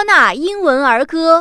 [0.00, 1.40] 托纳英文儿歌》。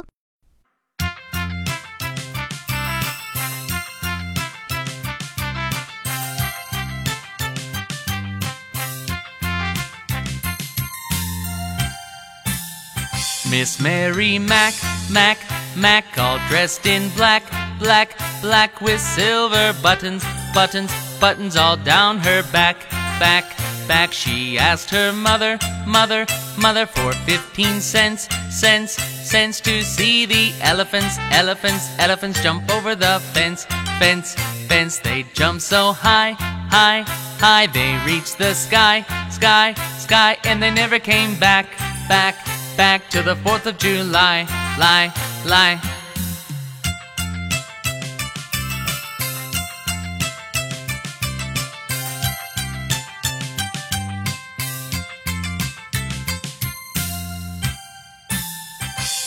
[13.50, 14.74] Miss Mary Mac,
[15.10, 15.38] Mac,
[15.78, 17.44] Mac, all dressed in black,
[17.80, 22.76] black, black with silver buttons, buttons, buttons all down her back,
[23.20, 23.46] back,
[23.88, 24.12] back.
[24.12, 26.26] She asked her mother, mother,
[26.58, 33.21] mother for 15 cents, cents, cents to see the elephants, elephants, elephants jump over the
[33.33, 33.65] fence,
[33.99, 34.35] fence,
[34.69, 34.99] fence.
[34.99, 37.03] They jump so high, high,
[37.39, 37.67] high.
[37.67, 41.67] They reach the sky, sky, sky, and they never came back,
[42.09, 42.37] back,
[42.77, 44.47] back to the 4th of July,
[44.79, 45.13] lie,
[45.47, 45.90] lie.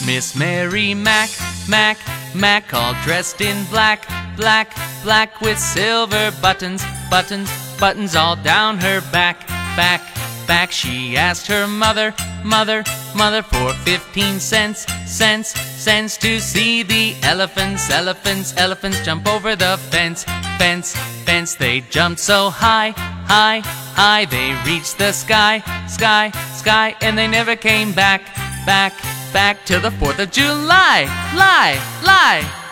[0.06, 1.30] Miss Mary Mac,
[1.68, 1.98] Mac,
[2.36, 9.00] Mac, all dressed in black, black, black with silver buttons, buttons, buttons all down her
[9.12, 10.02] back, back,
[10.46, 10.72] back.
[10.72, 12.84] She asked her mother, mother,
[13.16, 19.78] mother for 15 cents, cents, cents to see the elephants, elephants, elephants jump over the
[19.90, 20.26] fence,
[20.58, 21.56] fence, fence.
[21.56, 22.90] They jumped so high,
[23.28, 23.62] high,
[23.96, 24.26] high.
[24.26, 28.22] They reached the sky, sky, sky, and they never came back,
[28.66, 28.94] back,
[29.34, 31.06] back to the 4th of July.
[31.36, 32.62] Lie, lie.